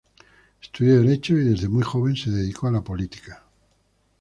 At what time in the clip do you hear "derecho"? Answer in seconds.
0.99-1.33